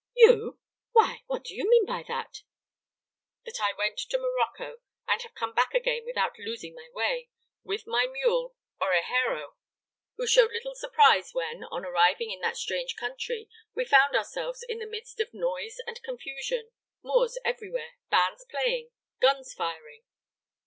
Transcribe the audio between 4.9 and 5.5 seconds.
and have